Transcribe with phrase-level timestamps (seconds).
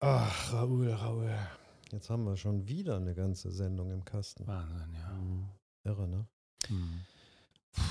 [0.00, 1.34] Ach, Raoul, Raoul.
[1.90, 4.46] Jetzt haben wir schon wieder eine ganze Sendung im Kasten.
[4.46, 5.08] Wahnsinn, ja.
[5.12, 5.48] Mhm.
[5.82, 6.28] Irre, ne?
[6.68, 7.00] Hm.
[7.72, 7.82] Puh,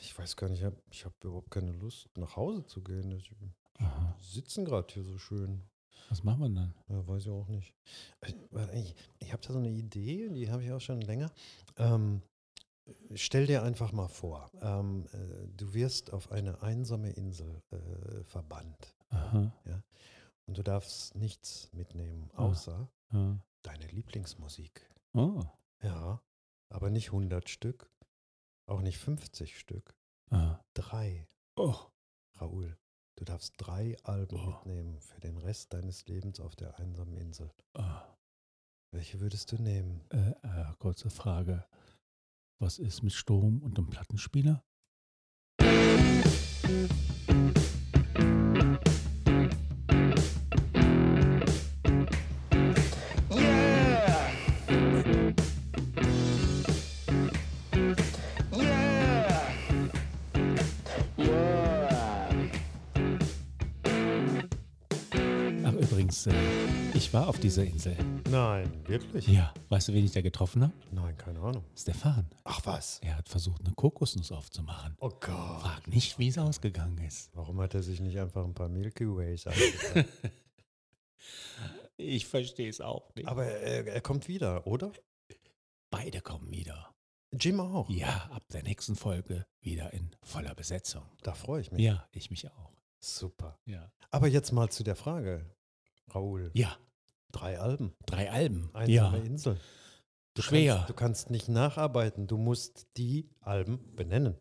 [0.00, 0.76] ich weiß gar nicht, ich habe
[1.14, 3.10] hab überhaupt keine Lust, nach Hause zu gehen.
[3.12, 3.32] Ich,
[3.78, 4.14] Aha.
[4.20, 5.62] sitzen gerade hier so schön.
[6.10, 6.74] Was machen wir dann?
[6.88, 7.74] Ja, weiß ich auch nicht.
[8.20, 11.30] Äh, warte, Ich, ich habe da so eine Idee, die habe ich auch schon länger.
[11.78, 12.20] Ähm,
[13.14, 18.94] stell dir einfach mal vor, ähm, äh, du wirst auf eine einsame Insel äh, verbannt
[19.08, 19.52] Aha.
[20.46, 22.46] Und du darfst nichts mitnehmen, Ah.
[22.46, 23.38] außer Ja.
[23.62, 24.88] deine Lieblingsmusik.
[25.14, 25.44] Oh.
[25.82, 26.22] Ja,
[26.70, 27.90] aber nicht 100 Stück,
[28.66, 29.94] auch nicht 50 Stück,
[30.30, 30.60] Ah.
[30.74, 31.28] drei.
[31.56, 31.76] Oh.
[32.36, 32.76] Raoul,
[33.16, 34.46] du darfst drei Alben Oh.
[34.46, 37.52] mitnehmen für den Rest deines Lebens auf der einsamen Insel.
[37.74, 38.02] Ah.
[38.92, 40.04] Welche würdest du nehmen?
[40.10, 41.66] Äh, äh, kurze Frage.
[42.58, 44.64] Was ist mit Strom und einem Plattenspieler?
[45.60, 46.22] Yeah!
[65.78, 66.34] Übrigens, äh,
[66.94, 67.96] ich war auf dieser Insel.
[68.30, 69.26] Nein, wirklich?
[69.28, 69.52] Ja.
[69.68, 70.72] Weißt du, wen ich da getroffen habe?
[70.90, 71.64] Nein, keine Ahnung.
[71.76, 72.26] Stefan.
[72.44, 73.00] Ach was?
[73.00, 74.96] Er hat versucht, eine Kokosnuss aufzumachen.
[75.00, 75.60] Oh Gott.
[75.60, 77.30] Frag nicht, wie es ausgegangen ist.
[77.34, 80.04] Warum hat er sich nicht einfach ein paar Milky Ways angetan?
[81.96, 83.28] Ich verstehe es auch nicht.
[83.28, 84.92] Aber er, er kommt wieder, oder?
[85.90, 86.94] beide kommen wieder.
[87.32, 87.88] Jim auch.
[87.88, 91.02] Ja, ab der nächsten Folge wieder in voller Besetzung.
[91.22, 91.82] Da freue ich mich.
[91.82, 92.72] Ja, ich mich auch.
[93.00, 93.58] Super.
[93.64, 93.90] Ja.
[94.10, 95.44] Aber jetzt mal zu der Frage.
[96.10, 96.76] Raoul, Ja,
[97.32, 98.70] drei Alben, drei Alben.
[98.74, 99.60] einsame ja, Insel.
[100.34, 100.74] Du schwer.
[100.76, 104.36] Kannst, du kannst nicht nacharbeiten, du musst die Alben benennen.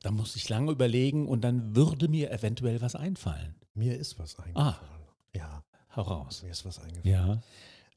[0.00, 3.54] Da muss ich lange überlegen und dann würde mir eventuell was einfallen.
[3.74, 5.06] Mir ist was eingefallen.
[5.34, 6.42] Ja, Hau raus.
[6.42, 7.06] mir ist was eingefallen.
[7.08, 7.42] Ja.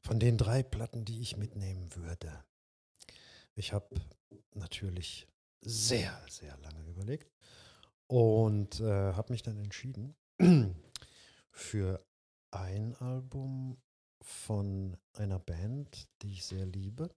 [0.02, 2.44] Von den drei Platten, die ich mitnehmen würde.
[3.56, 3.88] Ich habe
[4.54, 5.26] natürlich
[5.62, 7.32] sehr, sehr lange überlegt
[8.06, 10.14] und äh, habe mich dann entschieden
[11.50, 12.04] für
[12.60, 13.76] ein Album
[14.22, 17.10] von einer Band, die ich sehr liebe.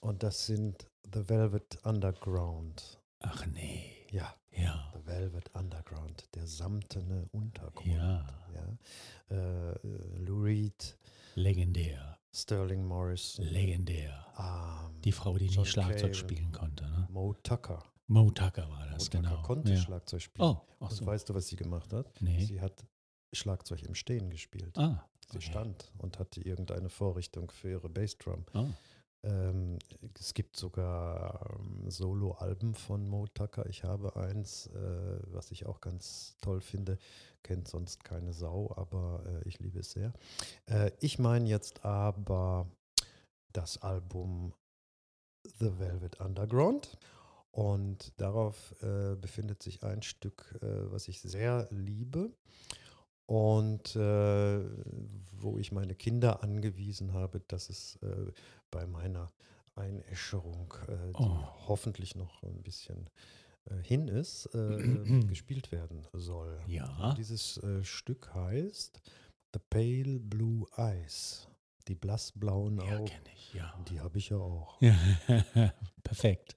[0.00, 3.00] Und das sind The Velvet Underground.
[3.20, 3.90] Ach nee.
[4.10, 4.92] Ja, Ja.
[4.94, 7.86] The Velvet Underground, der samtene Untergrund.
[7.86, 8.26] Ja.
[8.54, 9.36] ja.
[9.36, 9.78] Äh,
[10.18, 10.96] Lou Reed,
[11.34, 12.18] Legendär.
[12.32, 14.26] Sterling Morris, Legendär.
[14.38, 16.14] ähm, Die Frau, die John nicht Schlagzeug Cale.
[16.14, 16.84] spielen konnte.
[16.84, 17.06] Ne?
[17.10, 17.82] Mo Tucker.
[18.08, 19.42] Mo Tucker war Mo das, Tucker genau.
[19.42, 19.80] konnte ja.
[19.80, 20.48] Schlagzeug spielen.
[20.48, 21.06] Oh, ach Und so.
[21.06, 22.10] weißt du, was sie gemacht hat?
[22.20, 22.44] Nee.
[22.44, 22.84] Sie hat
[23.34, 24.76] Schlagzeug im Stehen gespielt.
[24.78, 25.04] Ah.
[25.30, 25.50] Sie okay.
[25.50, 28.44] stand und hatte irgendeine Vorrichtung für ihre Bassdrum.
[28.54, 28.66] Oh.
[29.24, 29.78] Ähm,
[30.18, 33.66] es gibt sogar ähm, Solo-Alben von Mo Tucker.
[33.66, 36.98] Ich habe eins, äh, was ich auch ganz toll finde.
[37.42, 40.12] Kennt sonst keine Sau, aber äh, ich liebe es sehr.
[40.66, 42.68] Äh, ich meine jetzt aber
[43.52, 44.52] das Album
[45.58, 46.98] The Velvet Underground.
[47.50, 52.32] Und darauf äh, befindet sich ein Stück, äh, was ich sehr liebe
[53.26, 54.64] und äh,
[55.32, 58.32] wo ich meine Kinder angewiesen habe, dass es äh,
[58.70, 59.32] bei meiner
[59.74, 61.68] Einäscherung, äh, die Oh.
[61.68, 63.08] hoffentlich noch ein bisschen
[63.70, 66.60] äh, hin ist, äh, gespielt werden soll.
[66.66, 67.14] Ja.
[67.14, 69.00] Dieses äh, Stück heißt
[69.52, 71.48] The Pale Blue Eyes,
[71.88, 73.04] die blassblauen Ja, Augen.
[73.06, 73.54] kenne ich.
[73.54, 73.74] Ja.
[73.88, 74.80] Die habe ich ja auch.
[74.80, 74.94] ja.
[76.02, 76.56] Perfekt.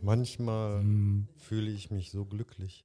[0.00, 1.28] Manchmal Hm.
[1.36, 2.84] fühle ich mich so glücklich,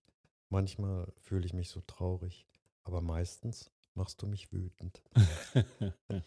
[0.49, 2.47] manchmal fühle ich mich so traurig,
[2.83, 5.01] aber meistens machst du mich wütend.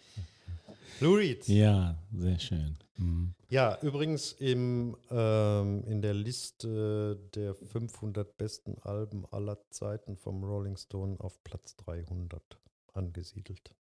[1.01, 1.47] Lou Reed.
[1.49, 2.79] Ja, sehr schön.
[2.97, 3.35] Mhm.
[3.49, 10.77] Ja, übrigens im, ähm, in der Liste der 500 besten Alben aller Zeiten vom Rolling
[10.77, 12.59] Stone auf Platz 300
[12.93, 13.75] angesiedelt.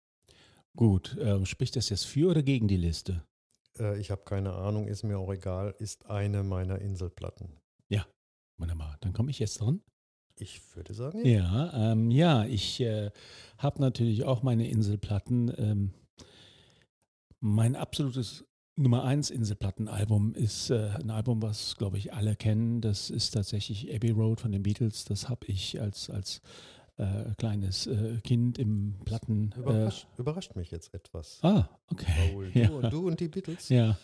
[0.75, 3.25] Gut, ähm, spricht das jetzt für oder gegen die Liste?
[3.83, 7.63] Äh, ich habe keine Ahnung, ist mir auch egal, ist eine meiner Inselplatten.
[8.63, 9.81] Wunderbar, dann komme ich jetzt dran.
[10.39, 11.33] Ich würde sagen, ja.
[11.33, 13.11] Ja, ähm, ja ich äh,
[13.59, 15.53] habe natürlich auch meine Inselplatten.
[15.59, 15.91] Ähm,
[17.41, 18.45] mein absolutes
[18.77, 22.81] Nummer 1 Inselplattenalbum ist äh, ein Album, was, glaube ich, alle kennen.
[22.81, 25.05] Das ist tatsächlich Abbey Road von den Beatles.
[25.07, 26.41] Das habe ich als, als
[27.03, 29.53] äh, kleines äh, Kind im Platten.
[29.57, 31.39] Äh, Überrascht, überrascht mich jetzt etwas.
[31.43, 32.13] ah, okay.
[32.31, 32.71] Raoul, du, Ja.
[32.71, 33.69] und, du und die Beatles?
[33.69, 33.97] Ja,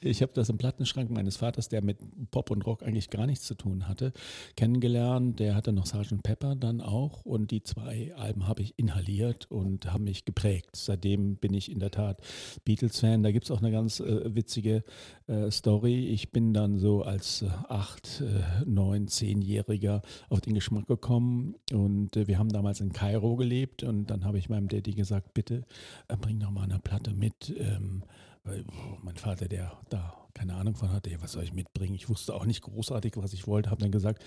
[0.00, 1.98] ich habe das im Plattenschrank meines Vaters, der mit
[2.30, 4.12] Pop und Rock eigentlich gar nichts zu tun hatte,
[4.56, 5.38] kennengelernt.
[5.38, 6.22] Der hatte noch Sgt.
[6.22, 10.70] Pepper dann auch und die zwei Alben habe ich inhaliert und haben mich geprägt.
[10.74, 12.20] Seitdem bin ich in der Tat
[12.64, 13.22] Beatles-Fan.
[13.22, 14.84] Da gibt es auch eine ganz äh, witzige
[15.26, 16.06] äh, Story.
[16.08, 22.16] Ich bin dann so als äh, acht, äh, neun, zehnjähriger auf den Geschmack gekommen und
[22.16, 25.64] äh, haben damals in Kairo gelebt und dann habe ich meinem Daddy gesagt, bitte
[26.08, 27.54] äh, bring doch mal eine Platte mit.
[27.58, 28.04] Ähm,
[28.44, 31.94] weil boah, mein Vater, der da keine Ahnung von hatte, was soll ich mitbringen?
[31.94, 34.24] Ich wusste auch nicht großartig, was ich wollte, habe dann gesagt,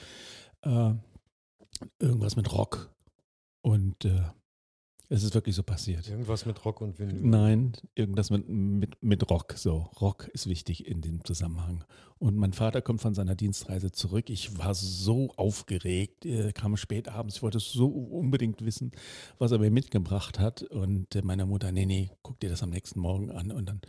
[0.63, 0.93] äh,
[1.99, 2.93] irgendwas mit Rock.
[3.61, 4.23] Und äh,
[5.11, 6.07] es ist wirklich so passiert.
[6.07, 7.19] Irgendwas mit Rock und Vinyl.
[7.21, 9.55] Nein, irgendwas mit, mit, mit Rock.
[9.57, 11.83] So, Rock ist wichtig in dem Zusammenhang.
[12.17, 14.29] Und mein Vater kommt von seiner Dienstreise zurück.
[14.29, 17.35] Ich war so aufgeregt, er kam spät abends.
[17.35, 18.93] Ich wollte so unbedingt wissen,
[19.37, 20.63] was er mir mitgebracht hat.
[20.63, 23.51] Und äh, meine Mutter, nee, nee, guck dir das am nächsten Morgen an.
[23.51, 23.81] Und dann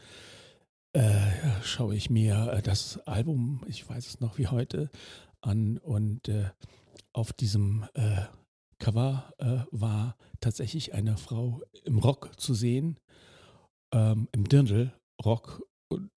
[0.93, 4.91] äh, schaue ich mir äh, das Album, ich weiß es noch wie heute,
[5.41, 5.79] an.
[5.79, 6.51] Und äh,
[7.13, 8.23] auf diesem äh,
[8.83, 12.99] Cover äh, war tatsächlich eine Frau im Rock zu sehen,
[13.95, 14.93] ähm, im Dirndl
[15.25, 16.11] Rock und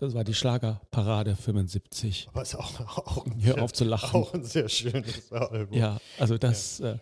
[0.00, 2.26] das war die Schlagerparade 75.
[2.32, 4.16] Aber ist auch, auch, ein Hör sehr- auf zu lachen.
[4.20, 5.78] auch ein sehr schönes Album.
[5.78, 6.98] Ja, also das, Äh,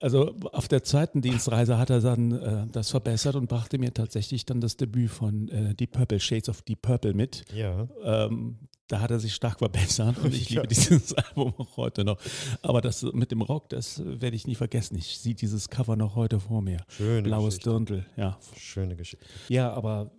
[0.00, 4.44] also auf der zweiten Dienstreise hat er dann äh, das verbessert und brachte mir tatsächlich
[4.44, 7.44] dann das Debüt von äh, Deep Purple, Shades of Deep Purple mit.
[7.52, 7.88] Ja.
[8.04, 8.58] Ähm,
[8.94, 10.62] da hat er sich stark verbessert und ich Ja.
[10.62, 12.16] liebe dieses Album auch heute noch.
[12.62, 14.96] Aber das mit dem Rock, das werde ich nie vergessen.
[14.96, 16.78] Ich sehe dieses Cover noch heute vor mir.
[16.88, 17.70] Schöne Blaues Geschichte.
[17.70, 18.38] Dirndl, ja.
[18.56, 19.26] Schöne Geschichte.
[19.48, 20.12] Ja, aber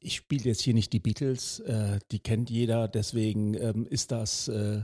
[0.00, 4.48] ich spiele jetzt hier nicht die Beatles, äh, die kennt jeder, deswegen ähm, ist das
[4.48, 4.80] äh,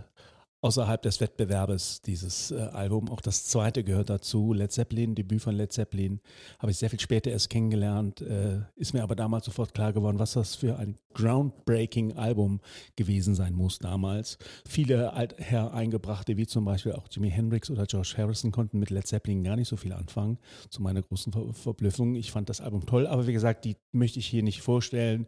[0.60, 3.08] außerhalb des Wettbewerbes, dieses äh, Album.
[3.10, 6.20] Auch das zweite gehört dazu, Led Zeppelin, Debüt von Led Zeppelin,
[6.58, 10.18] habe ich sehr viel später erst kennengelernt, äh, ist mir aber damals sofort klar geworden,
[10.18, 12.60] was das für ein groundbreaking Album
[12.96, 14.38] gewesen sein muss damals.
[14.68, 19.06] Viele Altherr eingebrachte, wie zum Beispiel auch Jimi Hendrix oder George Harrison, konnten mit Led
[19.06, 20.38] Zeppelin gar nicht so viel anfangen,
[20.70, 22.14] zu meiner großen Ver Verblüffung.
[22.14, 25.26] Ich fand das Album toll, aber wie gesagt, die möchte ich hier nicht vorstellen.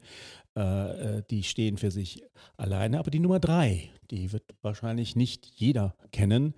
[0.57, 2.25] Äh, äh, die stehen für sich
[2.57, 2.99] alleine.
[2.99, 6.55] Aber die Nummer drei, die wird wahrscheinlich nicht jeder kennen.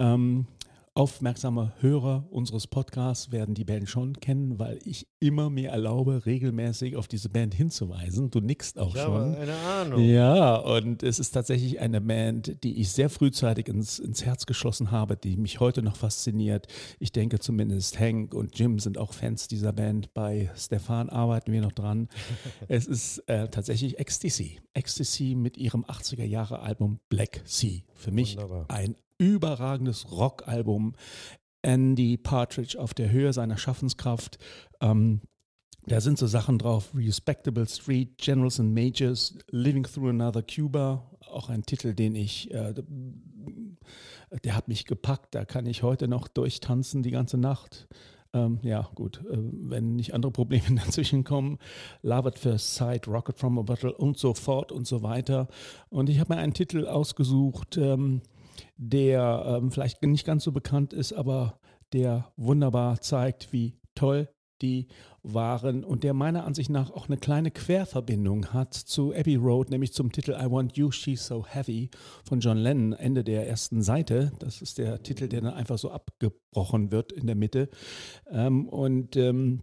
[0.00, 0.46] Ähm,
[0.96, 6.96] aufmerksame Hörer unseres Podcasts werden die Band schon kennen, weil ich immer mir erlaube, regelmäßig
[6.96, 8.30] auf diese Band hinzuweisen.
[8.30, 9.12] Du nickst auch Ich schon.
[9.12, 10.02] habe eine Ahnung.
[10.02, 14.90] Ja, und es ist tatsächlich eine Band, die ich sehr frühzeitig ins, ins Herz geschlossen
[14.90, 16.66] habe, die mich heute noch fasziniert.
[16.98, 20.14] Ich denke zumindest Hank und Jim sind auch Fans dieser Band.
[20.14, 22.08] Bei Stefan arbeiten wir noch dran.
[22.68, 24.60] es ist äh, tatsächlich Ecstasy.
[24.72, 27.80] Ecstasy mit ihrem 80er Jahre Album Black Sea.
[27.94, 28.64] Für mich Wunderbar.
[28.68, 30.94] ein überragendes Rockalbum.
[31.62, 34.38] Andy Partridge auf der Höhe seiner Schaffenskraft.
[34.80, 35.20] Ähm,
[35.86, 41.48] da sind so Sachen drauf, Respectable Street, Generals and Majors, Living Through Another Cuba, auch
[41.48, 42.74] ein Titel, den ich, äh,
[44.44, 47.88] der hat mich gepackt, da kann ich heute noch durchtanzen die ganze Nacht.
[48.32, 51.58] Ähm, ja, gut, äh, wenn nicht andere Probleme dazwischen kommen.
[52.02, 55.46] Love at First Sight, Rocket from a Bottle und so fort und so weiter.
[55.88, 58.22] Und ich habe mir einen Titel ausgesucht, ähm,
[58.76, 61.58] der ähm, vielleicht nicht ganz so bekannt ist, aber
[61.92, 64.28] der wunderbar zeigt, wie toll
[64.62, 64.88] die
[65.22, 69.92] waren und der meiner Ansicht nach auch eine kleine Querverbindung hat zu Abbey Road, nämlich
[69.92, 71.90] zum Titel I Want You, She's So Heavy
[72.24, 74.32] von John Lennon, Ende der ersten Seite.
[74.38, 77.68] Das ist der Titel, der dann einfach so abgebrochen wird in der Mitte.
[78.30, 79.62] Ähm, und ähm,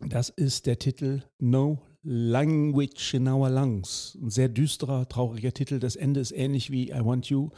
[0.00, 4.18] das ist der Titel No Language in Our Lungs.
[4.20, 5.78] Ein sehr düsterer, trauriger Titel.
[5.78, 7.50] Das Ende ist ähnlich wie I Want You.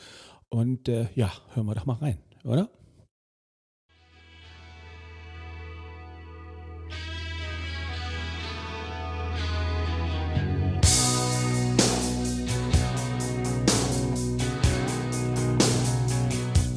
[0.48, 2.68] Und äh, ja, hören wir doch mal rein, oder?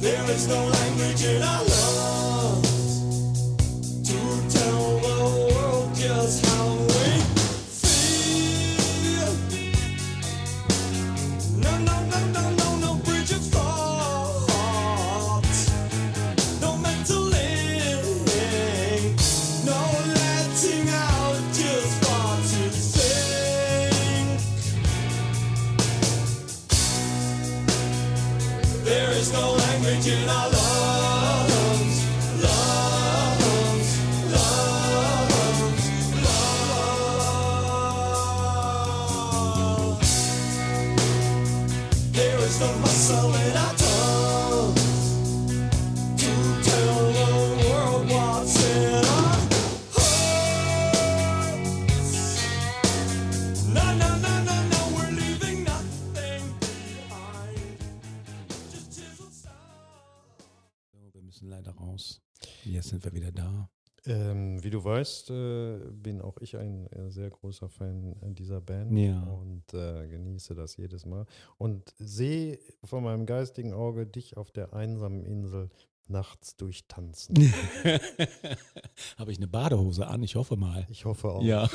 [0.00, 1.69] There is no language in our
[61.40, 62.20] Müssen leider raus.
[62.64, 63.70] Jetzt sind wir wieder da.
[64.06, 68.60] Ähm, wie du weißt, äh, bin auch ich ein äh, sehr großer Fan äh, dieser
[68.62, 69.22] Band Ja.
[69.24, 71.26] und äh, genieße das jedes Mal
[71.58, 75.68] und sehe vor meinem geistigen Auge dich auf der einsamen Insel
[76.10, 77.36] nachts durchtanzen.
[79.18, 80.22] Habe ich eine Badehose an?
[80.22, 80.86] Ich hoffe mal.
[80.90, 81.42] Ich hoffe auch.
[81.42, 81.68] Ja.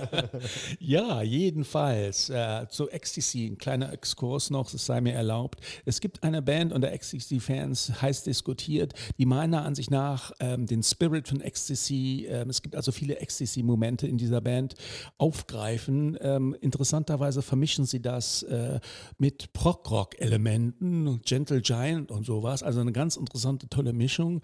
[0.80, 2.30] ja, jedenfalls.
[2.30, 5.60] Äh, zu Ecstasy, ein kleiner Exkurs noch, es sei mir erlaubt.
[5.84, 11.28] Es gibt eine Band unter Ecstasy-Fans, heiß diskutiert, die meiner Ansicht nach ähm, den Spirit
[11.28, 14.74] von Ecstasy, ähm, es gibt also viele Ecstasy-Momente in dieser Band,
[15.18, 16.16] aufgreifen.
[16.20, 18.80] Ähm, interessanterweise vermischen sie das äh,
[19.18, 22.62] mit Prog-Rock-Elementen, Gentle Giant und sowas.
[22.62, 24.40] Also eine ganz interessante, tolle Mischung.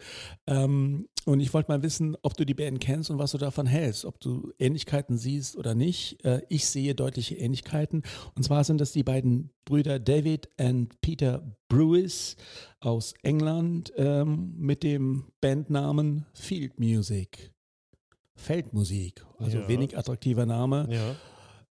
[0.46, 3.66] Ähm, und ich wollte mal wissen, ob du die Band kennst und was du davon
[3.66, 6.24] hältst, ob du Ähnlichkeiten siehst oder nicht.
[6.24, 8.02] Äh, ich sehe deutliche Ähnlichkeiten.
[8.34, 12.36] Und zwar sind das die beiden Brüder David und Peter Brewis
[12.80, 17.52] aus England ähm, mit dem Bandnamen Field Music.
[18.36, 19.68] Feldmusik, also Ja.
[19.68, 20.86] wenig attraktiver Name.
[20.90, 21.16] Ja.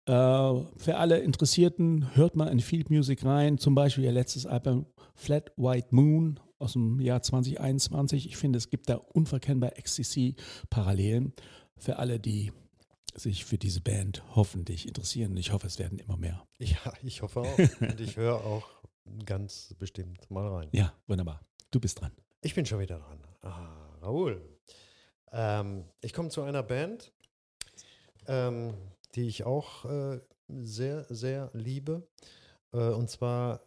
[0.07, 4.85] Äh, für alle Interessierten, hört mal in Field Music rein, zum Beispiel ihr letztes Album
[5.13, 8.25] Flat White Moon aus dem Jahr 2021.
[8.27, 11.33] Ich finde, es gibt da unverkennbar Ecstasy-Parallelen
[11.77, 12.51] für alle, die
[13.13, 15.37] sich für diese Band hoffentlich interessieren.
[15.37, 16.45] Ich hoffe, es werden immer mehr.
[16.57, 17.57] ja, ich hoffe auch.
[17.57, 18.67] und ich höre auch
[19.25, 20.69] ganz bestimmt mal rein.
[20.71, 21.41] Ja, wunderbar.
[21.71, 22.11] Du bist dran.
[22.41, 23.19] Ich bin schon wieder dran.
[23.41, 24.41] Ah, Raoul.
[25.31, 27.13] Ähm, ich komme zu einer Band,
[28.27, 28.73] ähm,
[29.13, 32.07] die ich auch äh, sehr, sehr liebe.
[32.73, 33.61] Äh, und zwar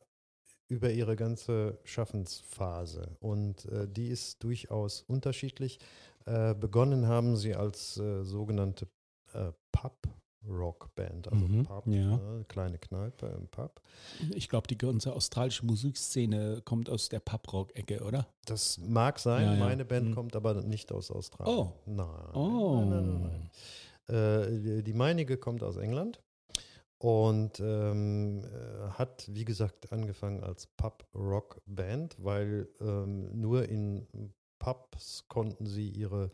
[0.69, 3.17] über ihre ganze Schaffensphase.
[3.21, 5.79] Und äh, die ist durchaus unterschiedlich.
[6.27, 8.87] Äh, begonnen haben sie als äh, sogenannte
[9.33, 12.17] äh, Pub-Rock-Band, also Mhm, Pub, ja.
[12.17, 13.81] ne, kleine Kneipe im Pub.
[14.35, 18.27] Ich glaube, die ganze australische Musikszene kommt aus der Pub-Rock-Ecke, oder?
[18.45, 19.61] Das mag sein, Ja, ja.
[19.61, 20.15] meine Band Mhm.
[20.15, 21.57] kommt aber nicht aus Australien.
[21.57, 21.73] Oh.
[21.87, 22.35] Nein.
[22.35, 22.81] Oh.
[22.81, 23.51] Nein, nein, nein,
[24.09, 24.15] nein.
[24.17, 26.21] Äh, die- die meinige kommt aus England
[26.99, 34.07] und ähm, äh, hat, wie gesagt, angefangen als Pub-Rock-Band, weil ähm, nur in
[34.59, 36.31] Pubs konnten sie ihre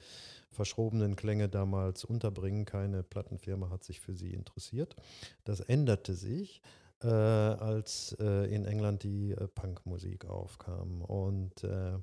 [0.50, 2.64] verschrobenen Klänge damals unterbringen.
[2.64, 4.96] Keine Plattenfirma hat sich für sie interessiert.
[5.44, 6.62] Das änderte sich,
[7.02, 11.02] äh, als äh, in England die äh, Punkmusik aufkam.
[11.02, 11.98] Und äh,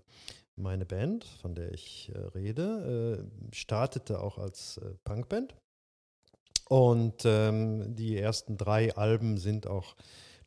[0.55, 5.55] meine Band, von der ich äh, rede, startete auch als Punkband.
[6.71, 9.93] Und ähm, die ersten drei Alben sind auch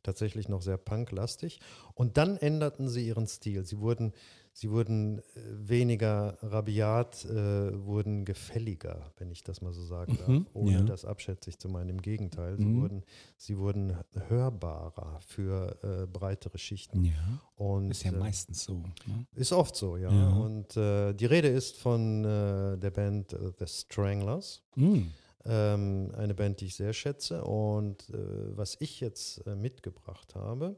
[0.02, 1.61] tatsächlich noch sehr punklastig.
[1.93, 3.66] Und dann änderten sie ihren Stil.
[3.66, 4.12] Sie wurden,
[4.54, 5.23] sie wurden äh,
[5.69, 10.83] weniger rabiat, äh, wurden gefälliger, wenn ich das mal so sagen darf, Mhm, ohne ja.
[10.83, 11.90] das abschätzig zu meinen.
[11.90, 12.81] Im Gegenteil, sie, Mhm.
[12.81, 13.02] wurden,
[13.37, 13.95] sie wurden
[14.28, 17.04] hörbarer für äh, breitere Schichten.
[17.04, 17.12] Ja.
[17.57, 18.78] Und, Ist ja äh, meistens so.
[19.07, 19.26] Ne?
[19.35, 20.11] ist oft so, ja.
[20.11, 20.28] Ja.
[20.31, 24.62] Und äh, die Rede ist von äh, der Band The Stranglers.
[24.76, 25.02] Mm.
[25.46, 27.44] Ähm, eine Band, die ich sehr schätze.
[27.44, 30.76] Und äh, was ich jetzt äh, mitgebracht habe,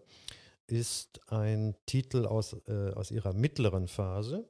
[0.66, 4.44] ist ein Titel aus, äh, aus ihrer mittleren Phase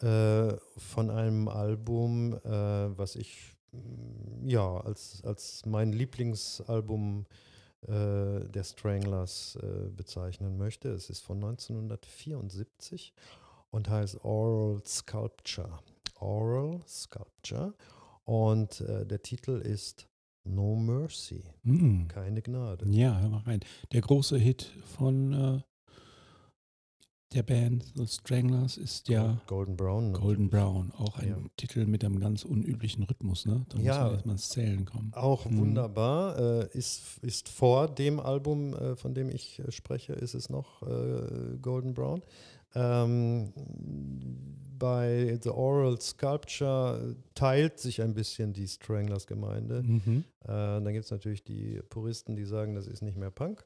[0.00, 7.26] äh, von einem Album, äh, was ich mm, ja als, als mein Lieblingsalbum
[7.82, 9.58] äh, der Stranglers
[9.96, 10.90] bezeichnen möchte.
[10.90, 13.12] Es ist von 1974
[13.70, 15.78] und heißt Oral Sculpture.
[16.20, 17.74] Oral Sculpture.
[18.28, 20.06] Und äh, der Titel ist
[20.44, 21.44] No Mercy.
[21.62, 22.08] Mm.
[22.08, 22.86] Keine Gnade.
[22.90, 23.60] Ja, hör mal rein.
[23.92, 25.60] Der große Hit von äh,
[27.32, 30.12] der Band The Stranglers ist ja Golden Brown.
[30.12, 30.50] Golden natürlich.
[30.50, 31.36] Brown, auch ein Ja.
[31.56, 33.64] Titel mit einem ganz unüblichen Rhythmus, ne?
[33.70, 34.04] Da muss Ja.
[34.04, 35.10] man erstmal ins Zählen kommen.
[35.14, 35.58] Auch Mhm.
[35.60, 36.38] wunderbar.
[36.38, 40.82] Äh, ist, ist vor dem Album, äh, von dem ich äh, spreche, ist es noch
[40.82, 42.20] äh, Golden Brown.
[42.74, 43.54] Ähm,
[44.78, 49.82] bei The Oral Sculpture teilt sich ein bisschen die Stranglers-Gemeinde.
[49.82, 50.24] Mhm.
[50.44, 53.64] Äh, dann gibt es natürlich die Puristen, die sagen, das ist nicht mehr Punk.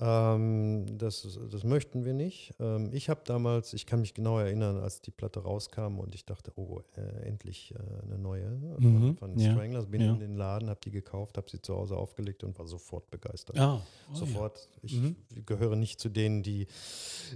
[0.00, 2.52] Ähm, das, das möchten wir nicht.
[2.58, 6.24] Ähm, ich habe damals, ich kann mich genau erinnern, als die Platte rauskam und ich
[6.24, 8.48] dachte, oh, äh, endlich äh, eine neue
[8.78, 9.86] Mhm, von, ja, Stranglers.
[9.86, 10.12] Bin ja.
[10.12, 13.56] in den Laden, habe die gekauft, habe sie zu Hause aufgelegt und war sofort begeistert.
[13.58, 14.18] Ah, oh ja.
[14.18, 14.68] Sofort.
[14.82, 15.14] Ich Mhm.
[15.46, 16.66] gehöre nicht zu denen, die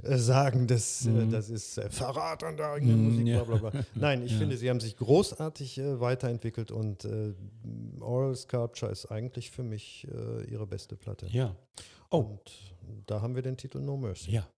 [0.03, 1.31] äh, sagen, dass, äh, Mhm.
[1.31, 3.45] das ist äh, Verrat an der eigenen Mhm, Musik, ja.
[3.45, 3.85] bla bla bla.
[3.95, 4.39] Nein, ich Ja.
[4.39, 7.35] finde, sie haben sich großartig äh, weiterentwickelt und äh,
[8.01, 11.27] Oral Sculpture ist eigentlich für mich äh, ihre beste Platte.
[11.31, 11.55] Ja.
[12.11, 12.39] Oh,
[12.87, 14.31] Und da haben wir den Titel No Mercy.
[14.33, 14.49] ja.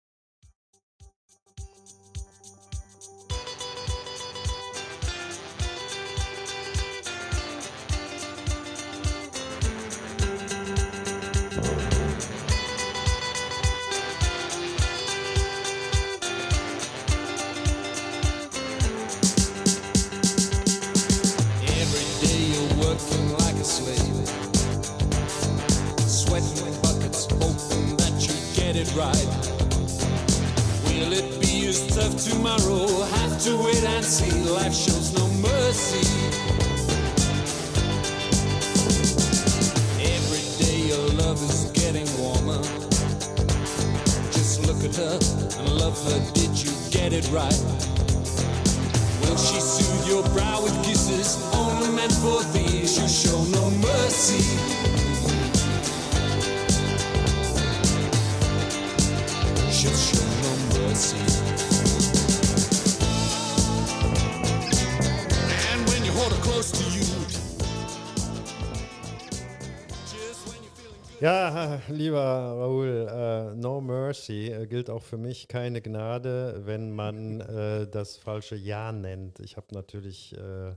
[74.60, 79.40] Äh, gilt auch für mich keine Gnade, wenn man äh, das falsche Jahr nennt.
[79.40, 80.74] Ich habe natürlich äh,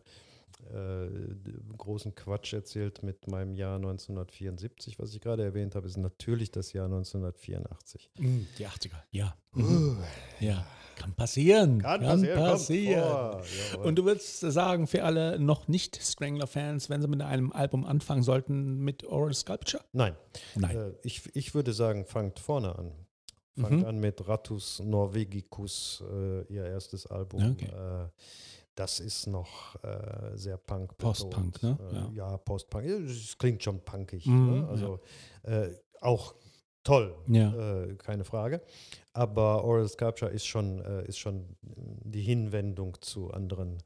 [0.72, 1.10] äh,
[1.78, 5.00] großen Quatsch erzählt mit meinem Jahr 1974.
[5.00, 8.10] Was ich gerade erwähnt habe, ist natürlich das Jahr 1984.
[8.18, 9.36] Mm, Die 80er, ja.
[9.54, 9.98] Mhm.
[10.40, 10.66] Ja,
[10.96, 11.82] kann passieren.
[11.82, 13.44] Kann passieren, kommt passieren.
[13.72, 13.86] Jawohl.
[13.86, 18.24] Und du würdest sagen, für alle noch nicht Strangler-Fans, wenn sie mit einem Album anfangen
[18.24, 19.84] sollten, mit Oral Sculpture?
[19.92, 20.16] Nein,
[20.56, 20.76] Nein.
[20.78, 22.92] äh, ich, ich würde sagen, fangt vorne an.
[23.60, 23.86] Fangt Mhm.
[23.86, 27.52] an mit Ratus Norvegicus, äh, ihr erstes Album.
[27.52, 27.66] Okay.
[27.68, 28.10] Äh,
[28.76, 30.98] das ist noch äh, sehr punk.
[30.98, 31.78] Post-Punk, ne?
[31.92, 32.12] Äh, Ja.
[32.32, 32.86] ja, Post-Punk.
[32.86, 34.26] Ja, Es klingt schon punkig.
[34.26, 34.68] Mhm, ne?
[34.68, 35.00] Also
[35.44, 35.70] äh,
[36.02, 36.34] auch
[36.84, 37.84] toll, Ja.
[37.84, 38.62] äh, keine Frage.
[39.14, 43.78] Aber Oral Sculpture ist schon, ist schon die Hinwendung zu anderen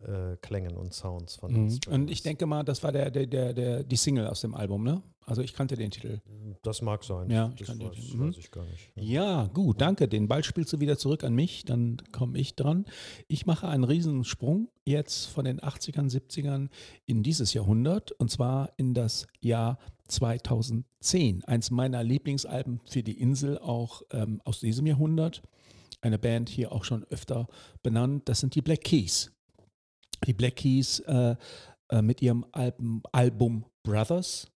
[0.00, 1.78] äh, Klängen und Sounds von Mhm.
[1.90, 4.82] Und ich denke mal, das war der, der, der, der, die Single aus dem Album,
[4.84, 5.02] ne?
[5.24, 6.20] Also ich kannte den Titel.
[6.62, 7.28] Das mag sein.
[7.30, 8.28] Ja, ich das kann dir weiß, den- mhm.
[8.28, 8.92] weiß ich gar nicht.
[8.94, 10.06] Ja, gut, danke.
[10.06, 12.84] Den Ball spielst du wieder zurück an mich, dann komme ich dran.
[13.26, 16.68] Ich mache einen Riesensprung jetzt von den 80ern, 70ern
[17.06, 19.78] in dieses Jahrhundert und zwar in das Jahr
[20.08, 21.44] 2010.
[21.44, 25.42] Eins meiner Lieblingsalben für die Insel auch ähm, aus diesem Jahrhundert.
[26.00, 27.48] Eine Band hier auch schon öfter
[27.82, 28.28] benannt.
[28.28, 29.32] Das sind die Black Keys.
[30.26, 31.36] Die Black Keys äh,
[31.90, 34.48] äh, mit ihrem Album, Album Brothers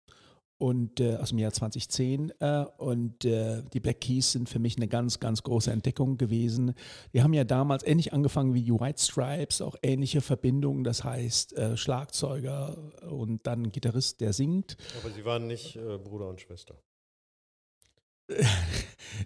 [0.59, 4.77] und äh, aus dem Jahr 2010 äh, und äh, die Black Keys sind für mich
[4.77, 6.75] eine ganz, ganz große Entdeckung gewesen.
[7.15, 11.57] Die haben ja damals ähnlich angefangen wie die White Stripes, auch ähnliche Verbindungen, das heißt
[11.57, 12.77] äh, Schlagzeuger
[13.09, 14.77] und dann Gitarrist, der singt.
[15.01, 16.77] Aber sie waren nicht äh, Bruder und Schwester.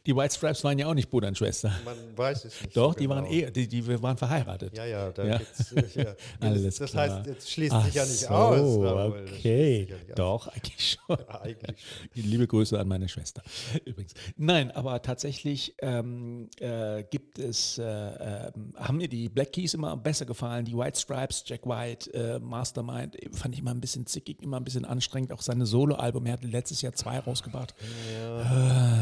[0.06, 1.70] Die White Stripes waren ja auch nicht Bruder und Schwester.
[1.84, 2.76] Man weiß es nicht.
[2.76, 3.36] Doch, so die waren genau.
[3.36, 4.76] eher, die, die waren verheiratet.
[4.76, 5.38] Ja, ja, da Ja.
[5.38, 6.14] gibt's, äh, ja.
[6.40, 7.10] Alles das, klar.
[7.10, 9.12] heißt, jetzt schließt Ach sich ja nicht so, aus.
[9.32, 9.88] Okay.
[10.08, 10.14] ja.
[10.14, 11.16] Doch, eigentlich schon.
[11.18, 12.08] Ja, eigentlich schon.
[12.30, 13.42] Liebe Grüße an meine Schwester.
[13.84, 14.14] Übrigens.
[14.36, 19.96] Nein, aber tatsächlich ähm, äh, gibt es, äh, ähm, haben mir die Black Keys immer
[19.96, 20.64] besser gefallen.
[20.64, 24.58] Die White Stripes, Jack White, äh, Mastermind, äh, fand ich immer ein bisschen zickig, immer
[24.58, 25.32] ein bisschen anstrengend.
[25.32, 27.74] Auch seine Soloalbum, er hat letztes Jahr zwei rausgebracht.
[28.20, 28.93] Ja,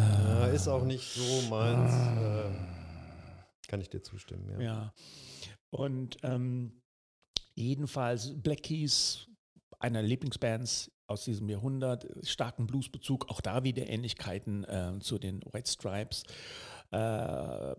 [0.54, 1.92] ist auch nicht so meins.
[1.92, 2.56] ähm,
[3.68, 4.60] kann ich dir zustimmen, ja.
[4.60, 4.94] Ja.
[5.70, 6.82] Und ähm,
[7.54, 9.26] jedenfalls Black Keys,
[9.78, 15.70] einer Lieblingsbands aus diesem Jahrhundert, starken Bluesbezug, auch da wieder Ähnlichkeiten äh, zu den White
[15.70, 16.24] Stripes.
[16.92, 17.74] Äh,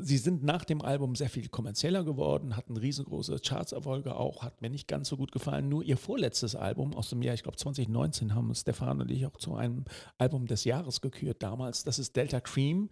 [0.00, 4.70] sie sind nach dem Album sehr viel kommerzieller geworden, hatten riesengroße Chartserfolge auch, hat mir
[4.70, 5.68] nicht ganz so gut gefallen.
[5.68, 9.36] Nur ihr vorletztes Album aus dem Jahr, ich glaube 2019, haben Stefan und ich auch
[9.36, 9.84] zu einem
[10.16, 11.84] Album des Jahres gekürt damals.
[11.84, 12.88] Das ist Delta Cream,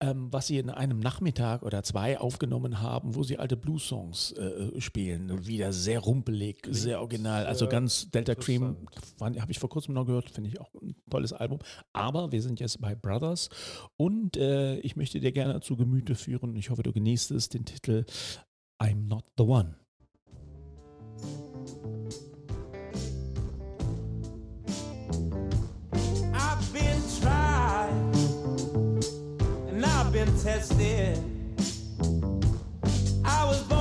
[0.00, 4.80] ähm, was sie in einem Nachmittag oder zwei aufgenommen haben, wo sie alte Blues-Songs äh,
[4.80, 5.46] spielen.
[5.46, 7.46] Wieder sehr rumpelig, sehr original.
[7.46, 8.76] Also ganz Delta Cream
[9.20, 11.60] habe ich vor kurzem noch gehört, finde ich auch ein tolles Album.
[11.92, 13.50] Aber wir sind jetzt bei Brothers
[13.96, 16.56] und äh, ich möchte dir gerne zu Gemüte führen.
[16.56, 18.04] Ich hoffe, du genießt es, den Titel
[18.82, 19.76] I'm Not the One.
[26.32, 27.90] I've been tried
[29.68, 31.18] and I've been tested.
[33.24, 33.75] I was born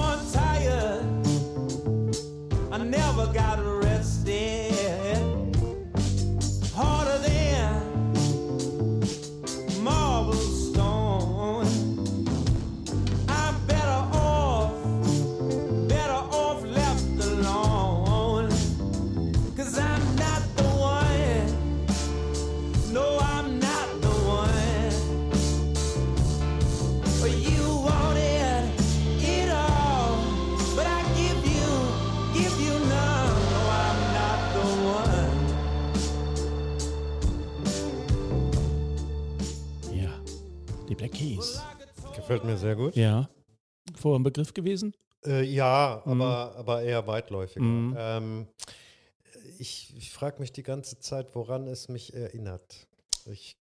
[42.36, 42.96] Gefällt mir sehr gut.
[42.96, 43.30] Ja.
[43.96, 44.94] Vor ein Begriff gewesen?
[45.26, 46.22] Äh, ja, Mhm.
[46.22, 47.62] aber, aber eher weitläufiger.
[47.66, 47.96] Mhm.
[47.98, 48.48] Ähm,
[49.60, 52.88] ich ich frage mich die ganze Zeit, woran es mich erinnert.
[53.32, 53.56] Ich,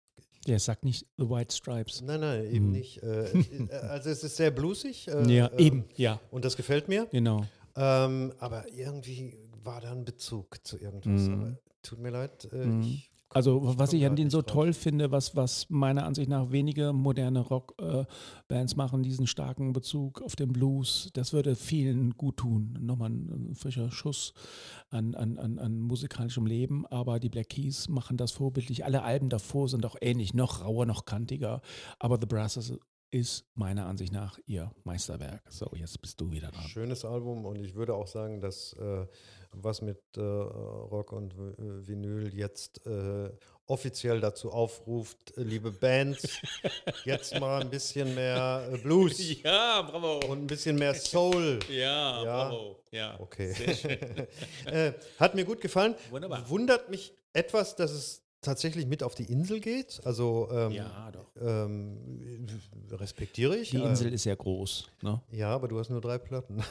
[0.47, 2.01] Der sagt nicht The White Stripes.
[2.03, 2.73] nein, nein, eben Mhm.
[2.73, 3.03] nicht.
[3.03, 5.09] Äh, äh, also es ist sehr bluesig.
[5.09, 7.07] Äh, Ja, ähm, eben, ja, Und das gefällt mir.
[7.07, 7.45] genau.
[7.77, 11.29] Ähm, aber irgendwie war da ein Bezug zu irgendwas.
[11.29, 11.57] Mhm.
[11.83, 12.49] Tut mir leid.
[12.53, 12.81] Äh, Mhm.
[12.83, 16.93] ich Also was ich an denen so toll finde, was, was meiner Ansicht nach wenige
[16.93, 22.79] moderne Rockbands machen, diesen starken Bezug auf den Blues, das würde vielen gut tun.
[22.81, 24.35] Nochmal ein, ein frischer Schuss
[24.91, 28.85] an, an, an, an musikalischem Leben, aber die Black Keys machen das vorbildlich.
[28.85, 31.61] Alle Alben davor sind auch ähnlich, noch rauer, noch kantiger,
[31.99, 32.79] aber The Brassers
[33.15, 35.41] ist meiner Ansicht nach ihr Meisterwerk.
[35.49, 36.65] So, jetzt bist du wieder dran.
[36.65, 39.07] Schönes Album und ich würde auch sagen, dass äh,
[39.53, 43.31] was mit äh, Rock und äh, Vinyl jetzt äh,
[43.67, 46.41] offiziell dazu aufruft, äh, liebe Bands,
[47.05, 50.19] jetzt mal ein bisschen mehr äh, Blues Ja, bravo.
[50.27, 51.61] und ein bisschen mehr Soul.
[51.71, 52.49] Ja, Ja.
[52.49, 52.81] bravo.
[52.91, 53.21] Ja.
[53.21, 53.55] Okay.
[55.21, 55.95] hat mir gut gefallen.
[56.11, 56.49] Wunderbar.
[56.51, 60.01] Wundert mich etwas, dass es tatsächlich mit auf die Insel geht.
[60.05, 61.27] Also ähm, Ja, doch.
[61.41, 62.47] ähm,
[62.93, 63.71] respektiere ich.
[63.71, 64.89] Die Äh, Insel ist ja groß.
[65.03, 65.21] Ne?
[65.33, 66.63] ja, aber du hast nur drei Platten.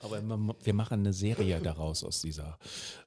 [0.00, 0.22] Aber
[0.62, 2.58] wir machen eine Serie daraus aus dieser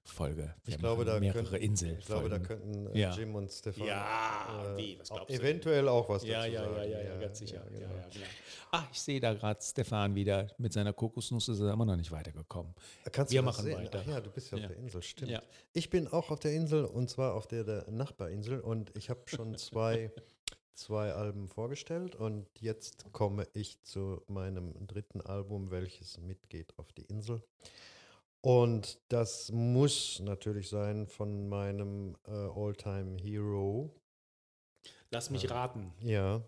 [0.04, 0.54] Folge.
[0.66, 1.98] Wir Ich glaube, da mehrere könnten, Inseln.
[2.00, 3.16] Ich glaube, da könnten äh, Ja.
[3.16, 5.42] Jim und Stefan Ja, äh, wie, was auch glaubst du?
[5.42, 6.76] eventuell auch was Ja, dazu ja, sagen.
[6.78, 7.64] ja, ja, ja, ganz sicher.
[7.72, 7.96] Ja, genau.
[7.96, 8.28] ja, klar.
[8.74, 12.10] Ah, ich sehe da gerade Stefan wieder mit seiner Kokosnuss, ist er immer noch nicht
[12.12, 12.74] weitergekommen.
[13.12, 13.78] Kannst Wir machen sehen?
[13.78, 14.02] weiter.
[14.06, 14.64] Ach ja, du bist ja, Ja.
[14.66, 15.32] auf der Insel, stimmt.
[15.32, 15.42] Ja.
[15.74, 19.22] Ich bin auch auf der Insel und zwar auf der, der Nachbarinsel und ich habe
[19.28, 20.12] schon zwei,
[20.74, 27.04] zwei Alben vorgestellt und jetzt komme ich zu meinem dritten Album, welches mitgeht auf die
[27.06, 27.44] Insel.
[28.44, 33.94] Und das muss natürlich sein von meinem äh, Alltime Hero.
[35.12, 35.94] Lass mich raten.
[36.02, 36.42] Ja.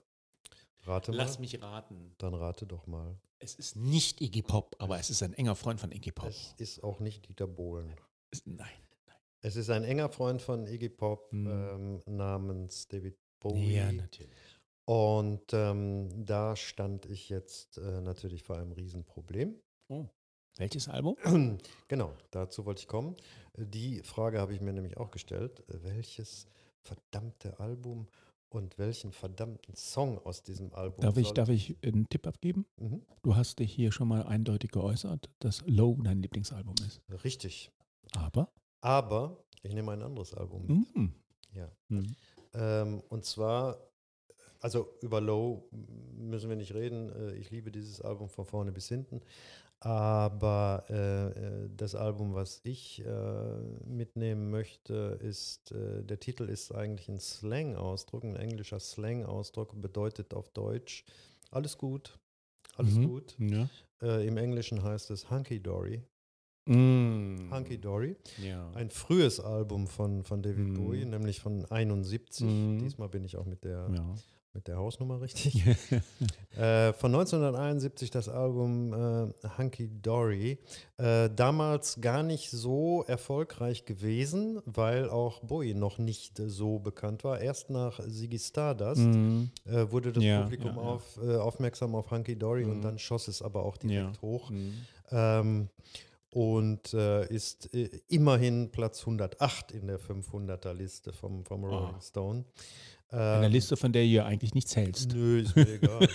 [0.85, 1.17] Rate mal.
[1.17, 2.15] Lass mich raten.
[2.17, 3.19] Dann rate doch mal.
[3.39, 6.29] Es ist nicht Iggy Pop, aber es ist ein enger Freund von Iggy Pop.
[6.29, 7.93] Es ist auch nicht Dieter Bohlen.
[8.31, 8.71] Es- Nein.
[9.45, 11.47] Es ist ein enger Freund von Iggy Pop Mhm.
[12.05, 13.75] ähm, namens David Bowie.
[13.75, 14.31] Ja, natürlich.
[14.85, 19.59] Und ähm, da stand ich jetzt äh, natürlich vor einem Riesenproblem.
[19.89, 20.05] Oh.
[20.57, 21.17] Welches Album?
[21.89, 23.17] genau, dazu wollte ich kommen.
[23.57, 25.63] Die Frage habe ich mir nämlich auch gestellt.
[25.67, 26.47] Welches
[26.81, 28.07] verdammte Album
[28.49, 32.65] und welchen verdammten Song aus diesem Album Darf ich, darf ich einen Tipp abgeben?
[32.79, 33.01] Mhm.
[33.23, 37.01] Du hast dich hier schon mal eindeutig geäußert, dass Low dein Lieblingsalbum ist.
[37.25, 37.71] Richtig.
[38.15, 38.49] Aber?
[38.83, 40.65] Aber ich nehme ein anderes Album.
[40.93, 41.13] Mhm.
[41.53, 41.71] Ja.
[41.87, 42.15] Mhm.
[42.53, 43.77] Ähm, und zwar,
[44.59, 45.69] also über Low
[46.17, 47.09] müssen wir nicht reden.
[47.09, 49.21] Äh, Ich liebe dieses Album von vorne bis hinten.
[49.79, 51.27] Aber äh,
[51.65, 57.19] äh, das Album, was ich äh, mitnehmen möchte, ist, äh, der Titel ist eigentlich ein
[57.19, 61.03] Slang-Ausdruck, ein englischer Slang-Ausdruck, bedeutet auf Deutsch
[61.51, 62.17] alles gut,
[62.77, 63.07] alles Mhm.
[63.07, 63.35] gut.
[63.39, 63.67] Ja.
[64.01, 66.01] Äh, Im Englischen heißt es Hunky Dory.
[66.65, 67.49] Mhm.
[67.51, 68.15] Hunky Dory.
[68.41, 68.69] Ja.
[68.73, 70.73] Ein frühes Album von, von David Mhm.
[70.75, 72.45] Bowie, nämlich von 71.
[72.47, 72.79] Mhm.
[72.79, 74.05] Diesmal bin ich auch mit der, ja.
[74.53, 75.61] mit der Hausnummer richtig.
[76.57, 80.57] äh, von 1971 das Album äh, Hunky Dory.
[80.97, 87.41] Äh, damals gar nicht so erfolgreich gewesen, weil auch Bowie noch nicht so bekannt war.
[87.41, 89.49] Erst nach Ziggy Stardust Mhm.
[89.65, 90.77] äh, wurde das Ja, Publikum.
[90.77, 92.81] Auf, äh, aufmerksam auf Hunky Dory und Mhm.
[92.83, 94.49] dann schoss es aber auch direkt hoch.
[94.49, 94.73] Mhm.
[95.11, 95.69] Ähm,
[96.33, 102.01] und äh, ist äh, immerhin Platz 108 in der 500er Liste vom, vom Rolling Ah.
[102.01, 102.45] Stone.
[103.09, 105.13] Eine Ähm, Liste, von der ja eigentlich nichts hältst.
[105.13, 106.07] Nö, ist mir egal.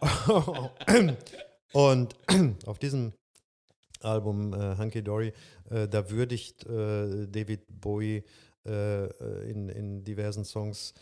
[1.72, 2.14] und
[2.66, 3.12] auf diesem
[4.00, 5.32] Album äh, Hunky Dory,
[5.70, 8.24] äh, da würdigt äh, David Bowie
[8.66, 9.06] äh,
[9.50, 10.94] in, in diversen Songs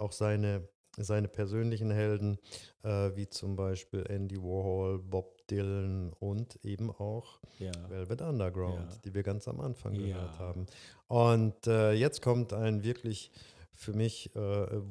[0.00, 2.38] auch seine, seine persönlichen Helden,
[2.82, 7.72] wie zum Beispiel Andy Warhol, Bob Dylan und eben auch Ja.
[7.88, 8.98] Velvet Underground, Ja.
[9.04, 10.06] die wir ganz am Anfang Ja.
[10.06, 10.66] gehört haben.
[11.08, 13.30] Und äh, jetzt kommt ein wirklich
[13.74, 14.38] für mich äh,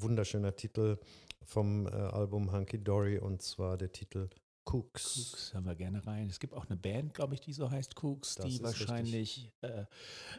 [0.02, 0.98] wunderschöner Titel
[1.44, 4.30] vom äh, Album Hunky Dory und zwar der Titel
[4.72, 5.32] Cooks.
[5.32, 6.28] Cooks haben wir gerne rein.
[6.30, 9.86] Es gibt auch eine Band, glaube ich, die so heißt Cooks, Das die wahrscheinlich äh,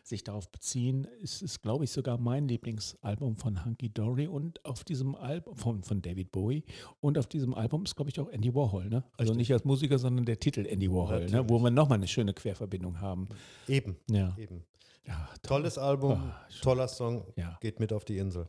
[0.03, 1.07] sich darauf beziehen.
[1.23, 5.83] Es ist, glaube ich, sogar mein Lieblingsalbum von Hunky Dory und auf diesem Album von,
[5.83, 6.64] von David Bowie
[7.01, 8.88] und auf diesem Album ist, glaube ich, auch Andy Warhol.
[8.88, 9.05] Ne?
[9.17, 11.49] Also nicht als Musiker, sondern der Titel Andy Warhol, ne?
[11.49, 13.29] wo wir nochmal eine schöne Querverbindung haben.
[13.67, 14.37] Eben, Ja.
[14.38, 14.64] eben.
[15.07, 15.59] ja toll.
[15.59, 16.62] Tolles Album, schön.
[16.62, 17.57] toller Song, Ja.
[17.61, 18.49] geht mit auf die Insel.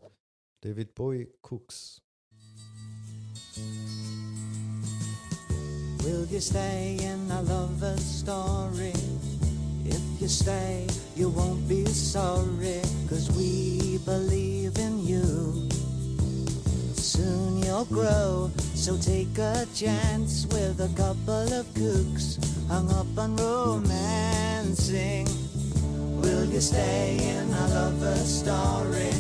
[0.61, 2.01] David Bowie, Cooks.
[6.09, 8.93] Will you stay in a lover's story?
[9.85, 15.69] If you stay, you won't be sorry, cause we believe in you.
[16.95, 23.35] Soon you'll grow, so take a chance with a couple of kooks hung up on
[23.35, 25.27] romancing.
[26.21, 29.13] Will you stay in a lover's story?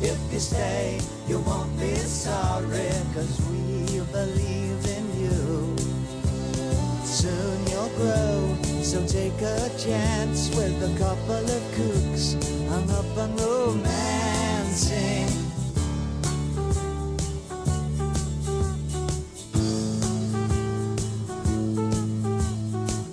[0.00, 4.75] If you stay, you won't be sorry, cause we believe.
[7.26, 12.36] Soon you'll grow, so take a chance with a couple of kooks
[12.68, 15.26] hung up on romancing.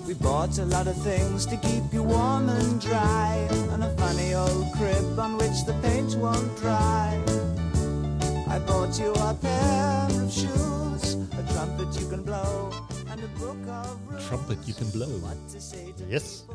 [0.06, 4.34] We bought a lot of things to keep you warm and dry, and a funny
[4.34, 7.20] old crib on which the paint won't dry.
[8.48, 12.70] I bought you a pair of shoes, a trumpet you can blow,
[14.28, 15.08] Trumpet you can blow.
[16.08, 16.46] Yes.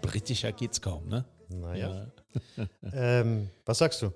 [0.00, 1.24] Britischer geht's kaum, ne?
[1.48, 2.12] Naja.
[2.92, 4.12] Ähm, was sagst du?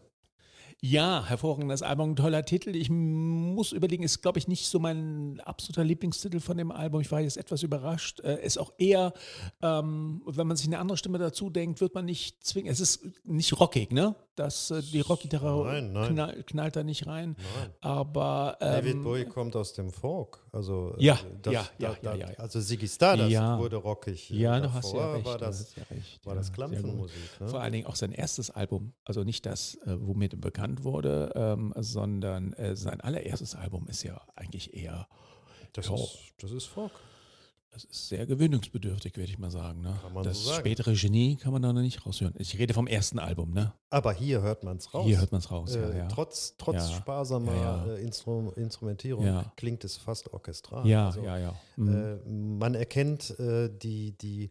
[0.82, 2.74] Ja, hervorragendes Album, toller Titel.
[2.74, 7.02] Ich muss überlegen, ist, glaube ich, nicht so mein absoluter Lieblingstitel von dem Album.
[7.02, 8.20] Ich war jetzt etwas überrascht.
[8.20, 9.12] Äh, ist auch eher,
[9.60, 12.70] ähm, wenn man sich eine andere Stimme dazu denkt, wird man nicht zwingen.
[12.70, 14.14] Es ist nicht rockig, ne?
[14.36, 16.12] Das, äh, die Rockgitarre Nein, nein.
[16.14, 17.36] knall, knallt da nicht rein.
[17.58, 17.70] Nein.
[17.80, 20.38] Aber ähm, David Bowie kommt aus dem Folk.
[20.52, 22.38] Also, äh, Ja, ja, ja, ja, ja, ja.
[22.38, 23.58] Also Ziggy Stardust Ja.
[23.58, 24.30] wurde rockig.
[24.30, 25.26] ja, Äh, du hast ja davor recht.
[25.26, 26.26] War das, ja recht.
[26.26, 26.52] war das.
[26.52, 27.16] Klampfenmusik.
[27.40, 27.48] Ne?
[27.48, 31.32] Vor allen Dingen auch sein erstes Album, also nicht das, äh, womit er bekannt wurde,
[31.34, 35.06] ähm, sondern äh, sein allererstes Album ist ja eigentlich eher,
[35.74, 36.92] Das, ist, das ist Folk.
[37.72, 39.80] Das ist sehr gewöhnungsbedürftig, würde ich mal sagen.
[39.82, 39.96] Ne?
[40.02, 40.60] Kann man das so sagen.
[40.60, 42.34] spätere Genie kann man da noch nicht raushören.
[42.38, 43.72] Ich rede vom ersten Album, ne?
[43.90, 45.06] Aber hier hört man es raus.
[45.06, 46.08] Hier hört man es raus, äh, ja, ja.
[46.08, 46.96] Trotz, trotz Ja.
[46.96, 47.86] sparsamer.
[47.88, 50.86] Äh, Instru Instrumentierung klingt es fast orchestral.
[50.86, 51.60] ja, Also, ja, ja.
[51.76, 51.94] Mhm.
[51.94, 52.28] Äh,
[52.58, 54.50] man erkennt äh, die, die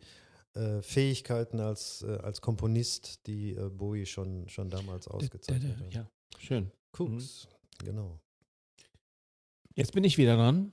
[0.54, 5.94] äh, Fähigkeiten als, äh, als Komponist, die Bowie schon, schon damals ausgezeichnet hat.
[5.94, 6.72] ja, schön.
[6.98, 7.48] Cooks,
[7.84, 8.20] genau.
[9.76, 10.72] Jetzt bin ich wieder dran.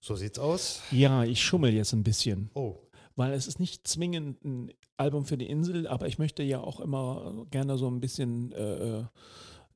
[0.00, 0.82] So sieht's aus.
[0.90, 2.50] Ja, ich schummel jetzt ein bisschen.
[2.54, 2.76] Oh,
[3.16, 6.78] weil es ist nicht zwingend ein Album für die Insel, aber ich möchte ja auch
[6.80, 9.04] immer gerne so ein bisschen äh,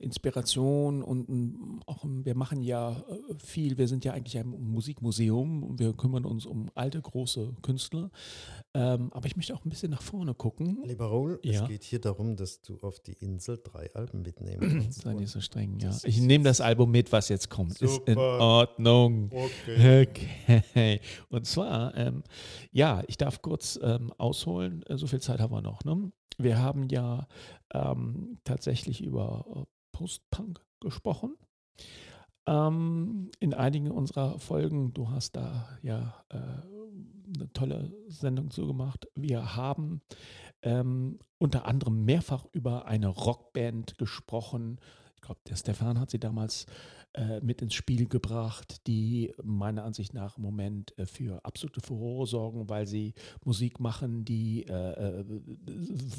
[0.03, 5.79] Inspiration und auch wir machen ja äh, viel, wir sind ja eigentlich ein Musikmuseum und
[5.79, 8.11] wir kümmern uns um alte, große Künstler,
[8.75, 10.79] ähm, aber ich möchte auch ein bisschen nach vorne gucken.
[10.85, 11.63] lieber Raoul, Ja.
[11.63, 15.03] es geht hier darum, dass du auf die Insel drei Alben mitnehmen kannst.
[15.03, 15.91] Sei nicht so streng, ja.
[16.05, 17.81] Ich nehme das Album mit, was jetzt kommt.
[17.81, 18.39] Ist in Super.
[18.41, 19.31] Ordnung.
[19.33, 20.09] Okay.
[20.53, 21.01] Okay.
[21.29, 22.23] Und zwar, ähm,
[22.73, 25.85] ja, ich darf kurz ähm, ausholen, äh, so viel Zeit haben wir noch.
[25.85, 26.11] Ne?
[26.39, 27.27] Wir haben ja
[27.73, 31.37] ähm, tatsächlich über äh, Post-Punk gesprochen.
[32.47, 39.07] Ähm, in einigen unserer Folgen, du hast da ja äh, eine tolle Sendung zugemacht.
[39.15, 40.03] Wir haben
[40.63, 44.81] ähm, unter anderem mehrfach über eine Rockband gesprochen.
[45.15, 46.67] Ich glaube, der Stefan hat sie damals
[47.15, 52.27] äh, mit ins Spiel gebracht, die meiner Ansicht nach im Moment äh, für absolute Furore
[52.27, 53.13] sorgen, weil sie
[53.45, 55.25] Musik machen, die äh, äh,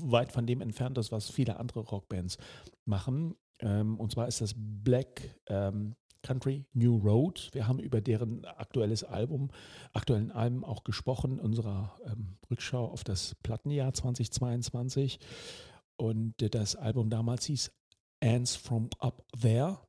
[0.02, 2.38] weit von dem entfernt ist, was viele andere Rockbands
[2.86, 3.36] machen.
[3.60, 7.50] Ähm, und zwar ist das Black ähm, Country New Road.
[7.54, 9.50] Wir haben über deren aktuelles Album,
[9.94, 15.20] aktuellen Alben auch gesprochen, unserer ähm, Rückschau auf das Plattenjahr 2022.
[15.98, 17.72] Und das Album damals hieß
[18.22, 19.80] Ants from Up There,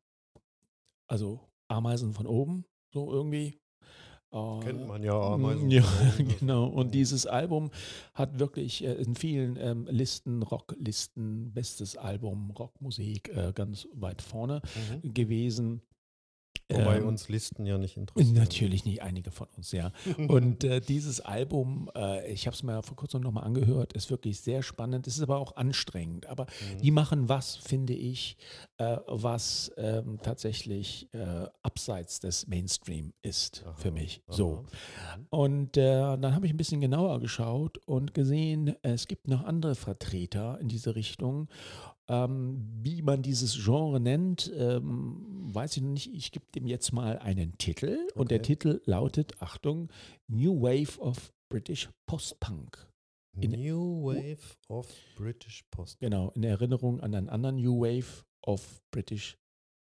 [1.14, 3.60] also Ameisen von oben, so irgendwie.
[4.32, 5.70] Äh, Kennt man ja Ameisen.
[5.70, 5.84] ja,
[6.40, 6.66] genau.
[6.66, 7.70] Und dieses Album
[8.14, 14.60] hat wirklich äh, in vielen ähm, Listen, Rocklisten, bestes Album, Rockmusik, äh, ganz weit vorne
[15.02, 15.14] Mhm.
[15.14, 15.82] gewesen.
[16.70, 18.34] Wobei Ähm, uns Listen ja nicht interessieren.
[18.34, 19.92] Natürlich nicht einige von uns, ja.
[20.28, 24.40] Und äh, dieses Album, äh, ich habe es mir vor kurzem nochmal angehört, ist wirklich
[24.40, 25.06] sehr spannend.
[25.06, 26.26] Es ist aber auch anstrengend.
[26.26, 26.78] Aber Mhm.
[26.82, 28.36] die machen was, finde ich,
[28.78, 34.22] äh, was ähm, tatsächlich äh, abseits des Mainstream ist für Aha, mich.
[34.26, 34.36] aha.
[34.36, 34.64] So.
[35.30, 35.82] Und äh,
[36.16, 40.68] dann habe ich ein bisschen genauer geschaut und gesehen, es gibt noch andere Vertreter in
[40.68, 41.48] diese Richtung.
[42.08, 46.12] Ähm, wie man dieses Genre nennt, ähm, weiß ich noch nicht.
[46.12, 47.98] Ich gebe dem jetzt mal einen Titel.
[48.14, 48.54] Und der Okay.
[48.54, 49.90] Titel lautet, Achtung,
[50.28, 52.90] New Wave of British Post-Punk.
[53.36, 54.86] New Wave of
[55.16, 55.98] British Post.
[55.98, 59.38] Genau, in Erinnerung an einen anderen New Wave of British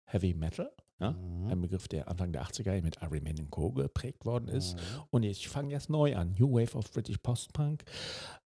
[0.04, 0.70] Heavy Metal.
[1.00, 1.12] Ja?
[1.12, 1.46] Mhm.
[1.48, 3.72] Ein Begriff, der Anfang der 80er Jahre mit Iron Man Co.
[3.72, 4.74] geprägt worden ist.
[4.74, 4.80] Mhm.
[5.10, 6.34] Und ich fange jetzt neu an.
[6.38, 7.84] New Wave of British Post-Punk.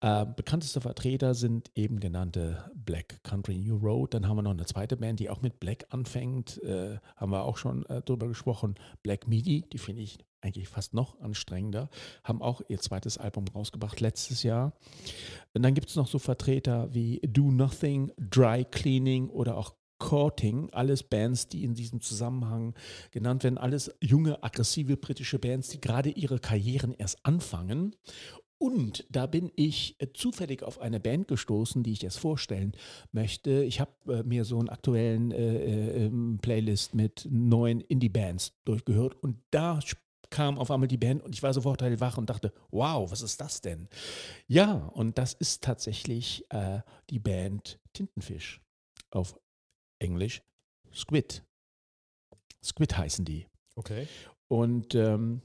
[0.01, 4.13] Äh, bekannteste Vertreter sind eben genannte Black Country New Road.
[4.13, 6.61] Dann haben wir noch eine zweite Band, die auch mit Black anfängt.
[6.63, 8.75] Äh, haben wir auch schon äh, drüber gesprochen.
[9.03, 11.89] Black Midi, die finde ich eigentlich fast noch anstrengender.
[12.23, 14.73] Haben auch ihr zweites Album rausgebracht letztes Jahr.
[15.53, 20.69] Und dann gibt es noch so Vertreter wie Do Nothing, Dry Cleaning oder auch Courting,
[20.71, 22.73] alles Bands, die in diesem Zusammenhang
[23.11, 27.95] genannt werden, alles junge, aggressive britische Bands, die gerade ihre Karrieren erst anfangen.
[28.57, 32.73] Und da bin ich äh, zufällig auf eine Band gestoßen, die ich jetzt vorstellen
[33.11, 33.63] möchte.
[33.63, 39.15] Ich habe äh, mir so einen aktuellen äh, äh, ähm, Playlist mit neuen Indie-Bands durchgehört
[39.21, 39.79] und da
[40.31, 43.39] kam auf einmal die Band und ich war sofort hellwach und dachte, wow, was ist
[43.39, 43.87] das denn?
[44.47, 48.61] Ja, und das ist tatsächlich äh, die Band Tintenfisch
[49.11, 49.39] auf
[50.01, 50.41] Englisch
[50.93, 51.43] Squid.
[52.63, 53.47] Squid heißen die.
[53.75, 54.07] Okay.
[54.47, 55.41] Und ähm,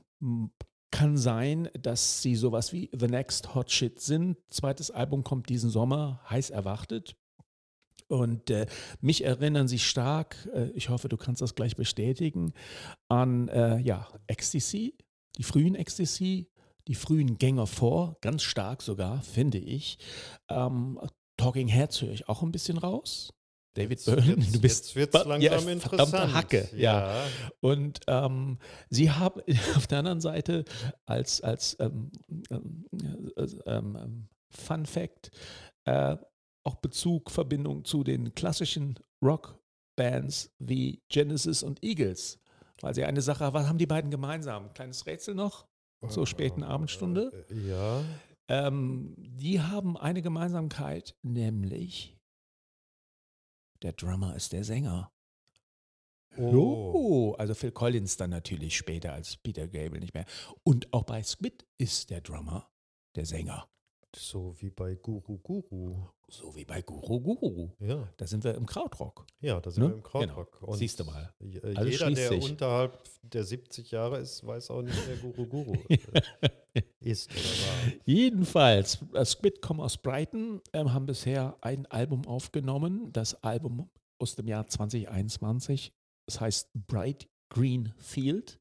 [0.90, 4.36] kann sein, dass sie sowas wie The Next Hot Shit sind.
[4.48, 7.16] Zweites Album kommt diesen Sommer, heiß erwartet.
[8.08, 8.66] Und äh,
[9.00, 12.52] mich erinnern sie stark, äh, ich hoffe, du kannst das gleich bestätigen,
[13.08, 14.96] an äh, ja, Ecstasy,
[15.36, 16.48] die frühen Ecstasy,
[16.86, 19.98] die frühen Gänger vor, ganz stark sogar, finde ich.
[20.48, 21.00] Ähm,
[21.36, 23.32] Talking Heads höre ich auch ein bisschen raus.
[23.76, 26.34] David Jetzt- Byrne, jetzt- du bist jetzt wird's ja, langsam verdammte interessant.
[26.34, 27.16] Hacke, ja.
[27.18, 27.26] Ja.
[27.60, 28.58] Und ähm,
[28.90, 29.40] sie haben
[29.76, 30.64] auf der anderen Seite
[31.06, 32.10] als, als ähm,
[32.50, 32.86] ähm,
[33.36, 35.30] äh, ähm, ähm, Fun Fact
[35.84, 36.16] äh,
[36.64, 42.38] auch Bezug, Verbindung zu den klassischen Rockbands wie Genesis und Eagles.
[42.80, 44.72] Weil sie eine Sache, was haben die beiden gemeinsam?
[44.74, 45.66] Kleines Rätsel noch?
[46.08, 47.46] Zur späten Abendstunde?
[47.50, 48.02] Äh, Ja.
[48.48, 52.15] Ähm, die haben eine Gemeinsamkeit, nämlich
[53.82, 55.10] der Drummer ist der Sänger.
[56.38, 57.34] Oh.
[57.38, 60.26] Also Phil Collins dann natürlich später als Peter Gable nicht mehr.
[60.64, 62.68] Und auch bei Squid ist der Drummer
[63.14, 63.68] der Sänger.
[64.14, 66.08] So wie bei Guru Guru.
[66.28, 67.70] So wie bei Guru Guru.
[67.80, 69.26] Ja, Da sind wir im Krautrock.
[69.40, 69.90] ja da sind Ne?
[69.90, 70.60] wir im Krautrock.
[70.62, 71.32] Und Siehst du mal.
[71.74, 72.50] Alles Jeder, der sich.
[72.50, 75.98] unterhalb der 70 Jahre ist, weiß auch nicht, wer Guru Guru äh,
[77.06, 77.30] ist.
[78.04, 83.12] Jedenfalls, äh, Squid kommen aus Brighton, ähm, haben bisher ein Album aufgenommen.
[83.12, 83.88] Das Album
[84.18, 85.92] aus dem Jahr 2021.
[86.26, 88.58] Das heißt Bright Green Field.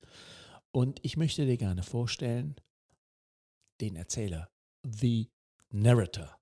[0.72, 2.56] Und ich möchte dir gerne vorstellen,
[3.82, 4.50] den Erzähler,
[4.84, 5.30] The
[5.72, 6.38] Narrator.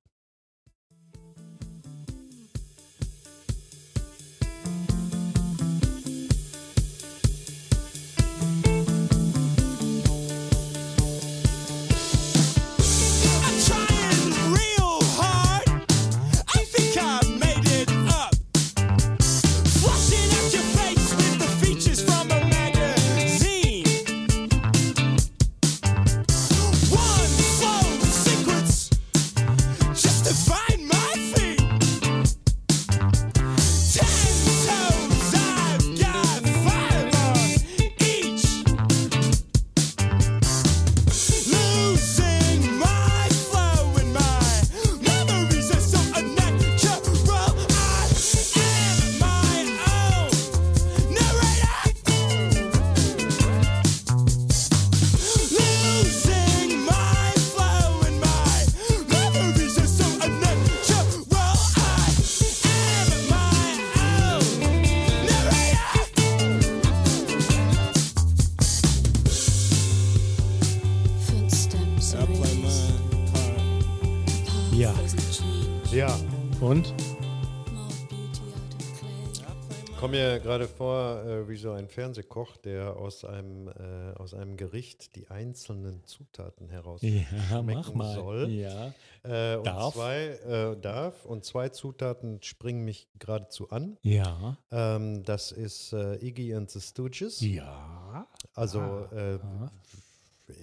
[80.44, 85.30] Gerade vor äh, wie so ein Fernsehkoch, der aus einem, äh, aus einem Gericht die
[85.30, 87.22] einzelnen Zutaten heraus Ja,
[87.62, 88.14] mach schmecken mal.
[88.16, 88.50] soll.
[88.50, 88.94] Ja.
[89.24, 89.94] Äh, und Darf.
[89.94, 93.98] zwei äh, darf und zwei Zutaten springen mich geradezu an.
[94.04, 94.58] Ja.
[94.72, 97.40] Ähm, das ist äh, Iggy and the Stooges.
[97.42, 98.28] Ja.
[98.54, 98.82] Also
[99.16, 99.40] äh,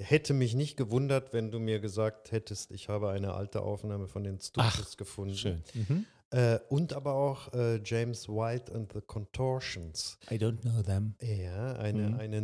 [0.03, 4.23] hätte mich nicht gewundert, wenn du mir gesagt hättest, ich habe eine alte Aufnahme von
[4.25, 5.35] den Stooges gefunden.
[5.37, 5.63] Schön.
[5.75, 6.05] Mhm.
[6.33, 10.17] Äh, und aber auch äh, James White and the Contortions.
[10.31, 11.15] I don't know them.
[11.21, 12.15] Ja, eine, Mhm.
[12.21, 12.41] eine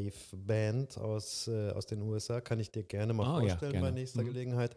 [0.00, 3.92] No-Wave-Band aus, äh, aus den USA, kann ich dir gerne mal ja, vorstellen bei gerne.
[3.92, 4.26] nächster Mhm.
[4.26, 4.76] Gelegenheit.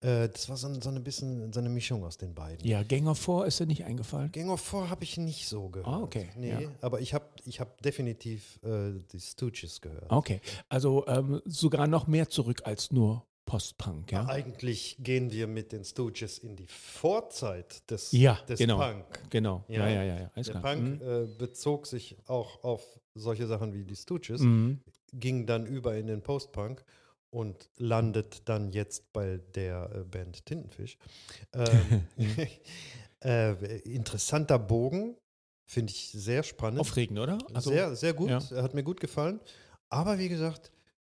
[0.00, 2.66] Äh, das war so, ein- so eine bisschen so eine Mischung aus den beiden.
[2.66, 4.32] Ja, Gang of Four ist dir nicht eingefallen?
[4.32, 5.88] Gang of Four habe ich nicht so gehört.
[5.88, 6.70] Ah, okay, Nee, ja.
[6.80, 10.10] aber ich habe ich hab definitiv äh, die Stooges gehört.
[10.10, 14.26] Okay, also ähm, sogar noch mehr zurück als nur Post-Punk, ja?
[14.28, 18.76] Eigentlich gehen wir mit den Stooges in die Vorzeit des, Ja, des genau.
[18.78, 19.04] Punk.
[19.30, 20.30] Genau, ja, ja, ja, ja.
[20.34, 20.74] alles Der klar.
[20.76, 22.82] Punk äh, bezog sich auch auf
[23.14, 24.80] solche Sachen wie die Stooges, Mhm.
[25.14, 26.84] ging dann über in den Post-Punk
[27.30, 30.98] und landet dann jetzt bei der äh, Band Tintenfisch.
[31.54, 32.04] Ähm,
[33.24, 35.16] äh, interessanter Bogen,
[35.64, 36.80] finde ich sehr spannend.
[36.80, 37.38] Aufregend, oder?
[37.54, 38.40] Also, sehr, sehr gut, ja.
[38.62, 39.40] hat mir gut gefallen.
[39.88, 40.70] Aber wie gesagt,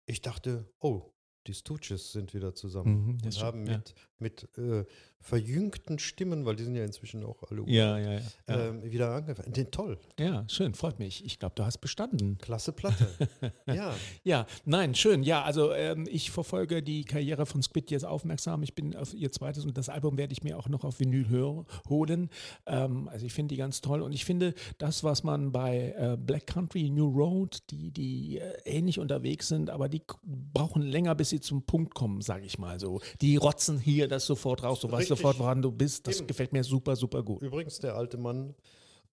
[0.06, 1.12] ich dachte, oh,
[1.50, 3.06] die Stooges sind wieder zusammen.
[3.06, 4.86] Mhm, und haben mit, mit äh,
[5.22, 8.22] verjüngten Stimmen, weil die sind ja inzwischen auch alle ja, ja, ja.
[8.48, 9.52] Ähm, wieder angefangen.
[9.52, 11.26] Den toll, ja schön, freut mich.
[11.26, 12.38] Ich glaube, du hast bestanden.
[12.38, 13.08] klasse Platte.
[13.68, 13.94] ja,
[14.24, 15.24] Ja, nein, schön.
[15.24, 18.64] Ja, also ähm, ich verfolge die Karriere von Squid jetzt aufmerksam.
[18.64, 21.28] Ich bin auf ihr zweites und das Album werde ich mir auch noch auf Vinyl
[21.30, 22.30] hör, holen.
[22.66, 26.18] Ähm, also ich finde die ganz toll und ich finde das, was man bei äh,
[26.18, 31.30] Black Country, New Road, die, die äh, ähnlich unterwegs sind, aber die brauchen länger, bis
[31.30, 33.02] sie zum Punkt kommen, sage ich mal so.
[33.22, 34.80] Die rotzen hier das sofort raus.
[34.82, 35.18] Du weißt Richtig.
[35.18, 36.06] sofort, woran du bist.
[36.08, 36.28] Das Eben.
[36.28, 37.42] gefällt mir super, super gut.
[37.42, 38.54] übrigens, der alte Mann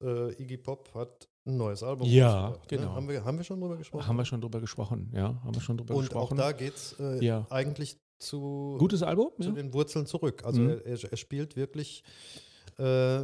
[0.02, 2.82] äh, Iggy Pop hat ein neues Album Ja, rausgebracht, genau.
[2.82, 2.94] Ne?
[2.94, 4.06] Haben, wir, haben wir schon drüber gesprochen?
[4.08, 6.34] Haben wir schon drüber gesprochen, ja, haben wir schon drüber und gesprochen.
[6.34, 7.46] auch da geht es äh, Ja.
[7.50, 9.30] eigentlich zu, Gutes Album?
[9.40, 9.54] zu Ja.
[9.54, 10.42] den Wurzeln zurück.
[10.44, 10.68] Also Mhm.
[10.70, 12.02] er, er, er spielt wirklich,
[12.78, 13.20] äh,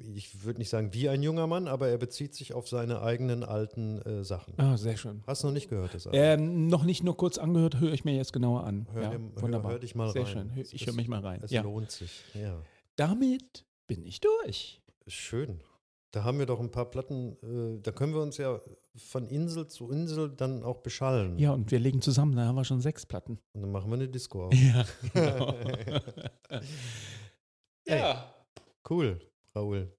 [0.00, 3.44] ich würde nicht sagen wie ein junger Mann, aber er bezieht sich auf seine eigenen
[3.44, 4.54] alten äh, Sachen.
[4.58, 5.22] Ah, sehr schön.
[5.26, 6.08] Hast du noch nicht gehört, das?
[6.12, 8.86] Ähm, noch nicht nur kurz angehört, höre ich mir jetzt genauer an.
[8.92, 9.72] Hör ja, hör- wunderbar.
[9.72, 10.32] hör dich mal Sehr rein.
[10.32, 10.54] schön.
[10.54, 11.40] Hör- Ich höre mich mal rein.
[11.42, 11.62] Es Ja.
[11.62, 12.22] lohnt sich.
[12.34, 12.62] Ja.
[12.96, 14.80] Damit bin ich durch.
[15.06, 15.60] Schön.
[16.12, 18.58] Da haben wir doch ein paar Platten, äh, da können wir uns ja
[18.96, 21.38] von Insel zu Insel dann auch beschallen.
[21.38, 23.38] Ja, und wir legen zusammen, da haben wir schon sechs Platten.
[23.52, 24.52] Und dann machen wir eine Disco auf.
[24.54, 24.84] Ja,
[25.14, 25.54] genau.
[27.86, 28.34] ja.
[28.88, 29.20] Cool,
[29.54, 29.92] Raoul.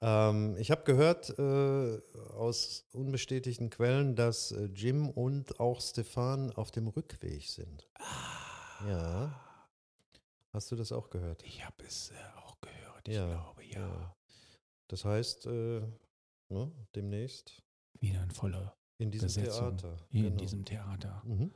[0.00, 1.98] Ähm, ich habe gehört äh,
[2.34, 7.88] aus unbestätigten Quellen, dass äh, Jim und auch Stefan auf dem Rückweg sind.
[7.94, 8.86] Ah.
[8.88, 9.40] Ja.
[10.52, 11.42] Hast du das auch gehört?
[11.44, 12.14] Ich habe es äh,
[12.44, 14.14] auch gehört, ich Ja, glaube, ja.
[14.88, 15.80] Das heißt, äh,
[16.48, 17.62] ne, demnächst
[18.00, 19.96] Wieder ein voller in diesem Besetzung Theater.
[20.10, 20.40] hier in Genau.
[20.42, 21.22] diesem Theater.
[21.24, 21.52] Mhm.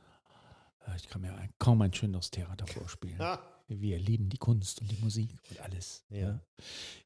[0.87, 3.19] Äh, Ich kann mir kaum ein schöneres Theater vorspielen.
[3.69, 6.03] Wir lieben die Kunst und die Musik und alles.
[6.09, 6.17] Ja.
[6.17, 6.41] Ja.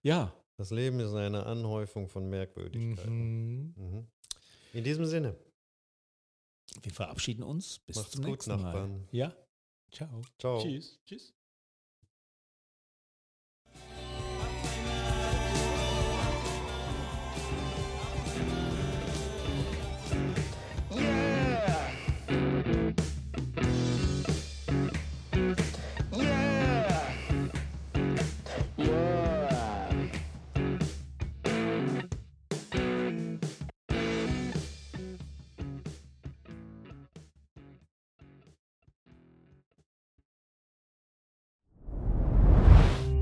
[0.01, 0.33] ja.
[0.57, 3.73] das Leben ist eine Anhäufung von Merkwürdigkeiten.
[3.73, 3.73] Mhm.
[3.75, 4.07] Mhm.
[4.73, 5.35] In diesem Sinne,
[6.81, 7.79] Wir verabschieden uns.
[7.79, 8.61] Bis Macht's zum gut, nächsten Mal.
[8.61, 9.07] Nachbarn.
[9.11, 9.35] Ja.
[9.91, 10.21] Ciao.
[10.39, 10.61] ciao.
[10.61, 10.99] Tschüss.
[11.05, 11.33] Tschüss.